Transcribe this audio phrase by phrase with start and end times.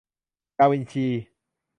[0.57, 1.07] ดาวินชี